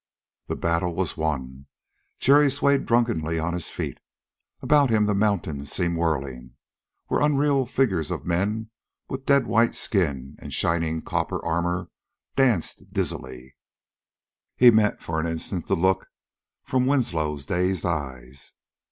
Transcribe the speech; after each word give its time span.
The 0.47 0.55
battle 0.55 0.95
was 0.95 1.15
won. 1.15 1.67
Jerry 2.17 2.49
swayed 2.49 2.87
drunkenly 2.87 3.37
on 3.37 3.53
his 3.53 3.69
feet. 3.69 3.99
About 4.59 4.89
him 4.89 5.05
the 5.05 5.13
mountains 5.13 5.71
seemed 5.71 5.95
whirling, 5.95 6.55
where 7.05 7.21
unreal 7.21 7.67
figures 7.67 8.09
of 8.09 8.25
men 8.25 8.71
with 9.09 9.27
dead 9.27 9.45
white 9.45 9.75
skin 9.75 10.37
and 10.39 10.51
shining 10.51 11.03
copper 11.03 11.39
armor 11.45 11.91
danced 12.35 12.91
dizzily. 12.91 13.55
He 14.55 14.71
met 14.71 15.03
for 15.03 15.19
an 15.19 15.27
instant 15.27 15.67
the 15.67 15.75
look 15.75 16.07
from 16.63 16.87
Winslow's 16.87 17.45
dazed 17.45 17.85
eyes. 17.85 18.53